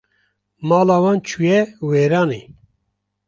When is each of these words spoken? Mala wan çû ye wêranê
Mala 0.67 0.95
wan 1.03 1.17
çû 1.27 1.39
ye 1.49 1.59
wêranê 1.87 2.41